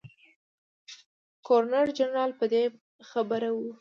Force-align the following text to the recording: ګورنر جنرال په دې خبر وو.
ګورنر 1.45 1.87
جنرال 1.97 2.31
په 2.39 2.45
دې 2.51 2.63
خبر 3.11 3.41
وو. 3.53 3.65